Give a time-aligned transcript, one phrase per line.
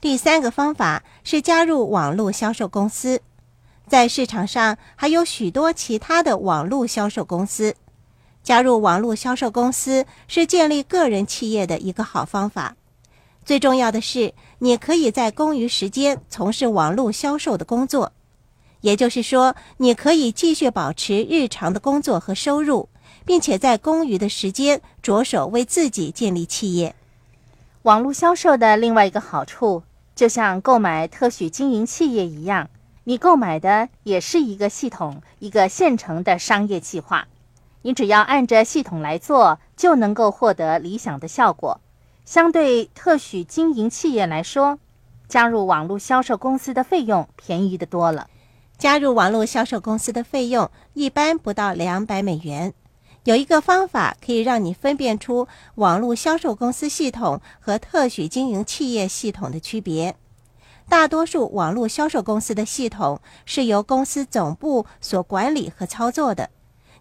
[0.00, 3.20] 第三个方法是加入网络销售公司，
[3.86, 7.74] 在市场上还有许多其他的网络销售公司。
[8.42, 12.76] 加入网络销售公司是建立个人企业的一个好方法。
[13.44, 18.12] 最重要的是，你可以在公余时间从事网络销售的工作，
[18.80, 22.88] 也就是说，你可以继续保持日常的工作和收入，
[23.26, 26.94] 并且在公余的时间着手为自己建立企业。
[27.82, 29.82] 网络销售的另外一个好处。
[30.20, 32.68] 就像购买特许经营企业一样，
[33.04, 37.26] 你购买的也是一个系统，一个现成的商业计划。
[37.80, 41.80] 你只要按着系统来做，就能够获得理想的效果。
[42.26, 44.78] 相对特许经营企业来说，
[45.26, 48.28] 加入网络销售公司的费用便宜的多了。
[48.76, 52.74] 加入网络销售公司的费用一般不到两百美元。
[53.24, 60.16] 有一个方法可以让你分辨出网络销售公司系统和特许经营企业系统的区别。
[60.88, 66.50] 大多数网络销售公司的系统是由公司总部所管理和操作的，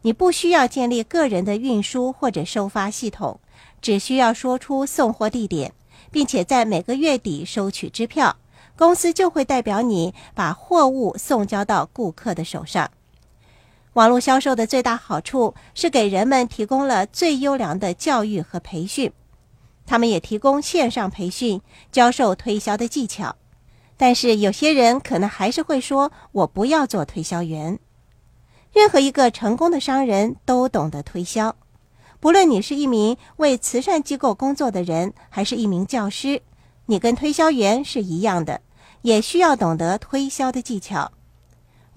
[0.02, 3.39] 你不需要建立个人的运输或者收发系统，
[3.81, 5.73] 只需要说出送货地点，
[6.11, 8.36] 并且在每个月底收取支票，
[8.77, 12.91] 公司就会代表你把货物送交到顾客的手上。
[14.00, 19.11] 网络销售的最大好处是给人们提供了最优良的教育和培训，
[19.86, 21.59] 他们也提供线上培训，
[21.92, 23.36] 教授推销的技巧。
[23.97, 27.77] 但是有些人可能还是会说：“我不要做推销员。”
[28.72, 31.58] 任何一个成功的商人都懂得推销，
[32.22, 36.42] 不论你是一名为慈善机构工作的人，还是一名教师，
[36.86, 38.61] 你跟推销员是一样的，
[39.02, 41.11] 也需要懂得推销的技巧。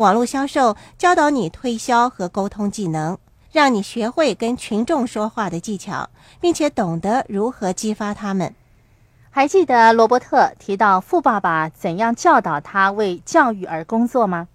[0.03, 3.17] 网络销售教导你推销和沟通技能，
[3.53, 8.53] 让你学会跟群众说话的技巧，并且懂得如何激发他们。
[9.31, 14.49] 还记得罗伯特提到富爸爸怎样教导他为教育而工作吗？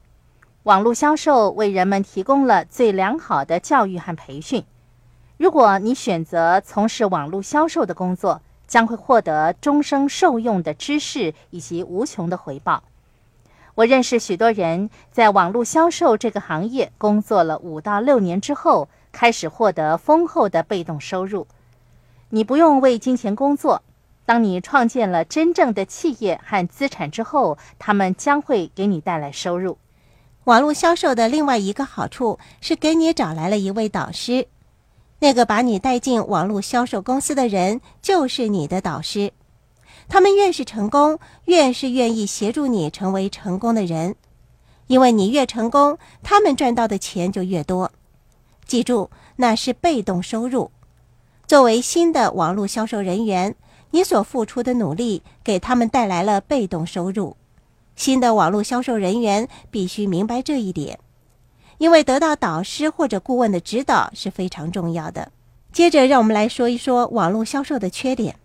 [0.64, 4.66] 网络销售为人们提供了最良好的教育和培训。
[5.38, 12.84] 如果你选择从事网络销售的工作，将会获得终生受用的知识以及无穷的回报。
[13.77, 21.45] 我认识许多人在网络销售这个行业工作了五到六年之后，开始获得丰厚的被动收入。
[22.29, 23.83] 你不用为金钱工作，
[24.25, 29.77] 当你创建了真正的企业和资产之后，他们将会给你带来收入。
[30.45, 34.47] 网络销售的另外一个好处是给你找来了一位导师，
[35.19, 39.33] 那个把你带进网络销售公司的人就是你的导师。
[40.09, 44.16] 他们越是成功，越是愿意协助你成为成功的人，
[44.88, 47.91] 因为你越成功，他们赚到的钱就越多。
[48.66, 50.72] 记住，那是被动收入。
[51.45, 53.56] 作为新的网络销售人员，
[53.91, 57.35] 你所付出的努力给他们带来了被动收入。
[57.95, 61.00] 新的网络销售人员必须明白这一点，
[61.78, 65.31] 因为得到导师或者顾问的指导是非常重要的。
[65.72, 68.38] 接着，让我们来说一说网络销售的缺点。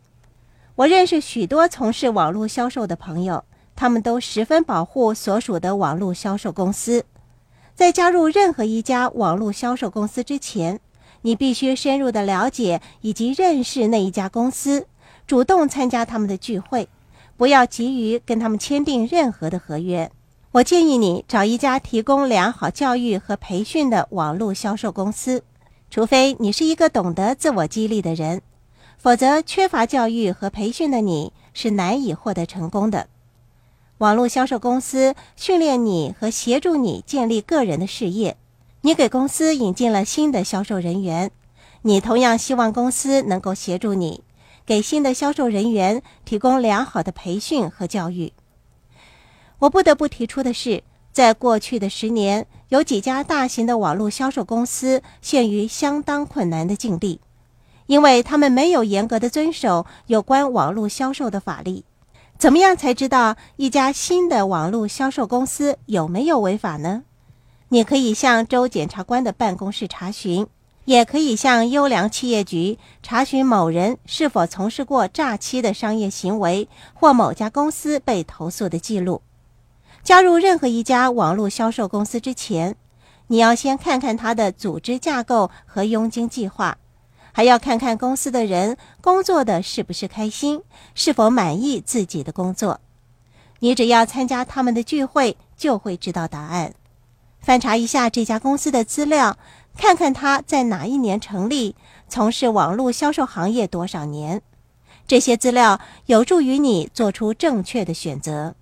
[0.75, 3.45] 我认识许多从事网络销售的朋友，
[3.77, 7.05] 他们都十分保护所属的网络销售公司。
[7.75, 10.81] 在加入任何一家网络销售公司之前，
[11.21, 14.87] 你必须深入的了解以及认识那一家公司，
[15.27, 16.89] 主动参加他们的聚会，
[17.37, 20.11] 不要急于跟他们签订任何的合约。
[20.53, 25.43] 我建议你找一家提供良好教育和培训的网络销售公司，
[25.91, 28.41] 除非你是一个懂得自我激励的人。
[29.03, 33.09] 否则，缺乏教育和培训的你是难以获得成功的。
[33.99, 38.37] 网络销售公司训练你和协助你建立个人的事业，
[38.83, 41.33] 你给公司引进了新的销售人员，
[41.83, 44.23] 你同样希望公司能够协助你，
[44.65, 48.33] 给新的销售人员提供良好的培训和教育。
[49.59, 57.19] 我不得不提出的是，在过去的十年，有几家大型的网络销售公司陷于相当困难的境地。
[57.93, 61.85] 因为他们没有严格的遵守有关网络销售的法律，
[62.39, 67.03] 怎么样才知道一家新的网络销售公司有没有违法呢？
[67.69, 70.47] 你可以向州检察官的办公室查询，
[70.87, 79.21] 也可以向优良企业局查询某人是否从事过诈欺的商业行为或某家公司被投诉的记录。
[80.03, 82.75] 加入任何一家网络销售公司之前，
[83.27, 86.79] 你要先看看它的组织架构和佣金计划。
[87.33, 90.63] 还要看看公司的人工作的是不是开心，
[90.95, 92.81] 是否满意自己的工作。
[93.61, 96.75] 你只要参加他们的聚会，就会知道答案。
[97.41, 99.37] 翻查一下这家公司的资料，
[99.77, 101.75] 看看他在哪一年成立，
[102.09, 104.43] 从事网络销售行业多少年。
[105.09, 108.55] 这些资料有助于你做出正确的选择。